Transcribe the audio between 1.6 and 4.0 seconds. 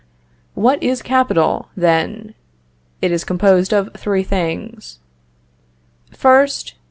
then? It is composed of